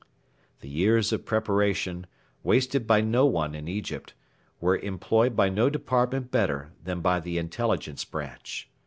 The 0.61 0.67
years 0.67 1.13
of 1.13 1.27
preparation, 1.27 2.07
wasted 2.41 2.87
by 2.87 3.01
no 3.01 3.27
one 3.27 3.53
in 3.53 3.67
Egypt, 3.67 4.15
were 4.59 4.79
employed 4.79 5.35
by 5.35 5.47
no 5.49 5.69
department 5.69 6.31
better 6.31 6.71
than 6.83 7.01
by 7.01 7.19
the 7.19 7.37
Intelligence 7.37 8.03
Branch. 8.03 8.67